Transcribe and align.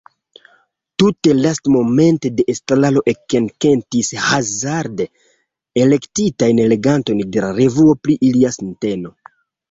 Tute 1.01 1.33
lastmomente 1.39 2.29
la 2.37 2.45
estraro 2.53 3.03
ekenketis 3.11 4.09
hazarde 4.29 5.05
elektitajn 5.83 6.63
legantojn 6.71 7.21
de 7.35 7.43
la 7.45 7.51
revuo 7.59 7.95
pri 8.07 8.17
ilia 8.31 8.53
sinteno. 8.57 9.13